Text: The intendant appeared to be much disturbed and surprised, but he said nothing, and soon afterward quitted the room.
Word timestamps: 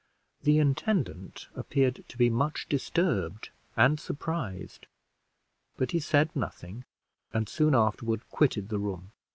The 0.41 0.57
intendant 0.57 1.47
appeared 1.53 2.03
to 2.07 2.17
be 2.17 2.27
much 2.31 2.67
disturbed 2.67 3.49
and 3.77 3.99
surprised, 3.99 4.87
but 5.77 5.91
he 5.91 5.99
said 5.99 6.35
nothing, 6.35 6.85
and 7.33 7.47
soon 7.47 7.75
afterward 7.75 8.27
quitted 8.31 8.69
the 8.69 8.79
room. 8.79 9.11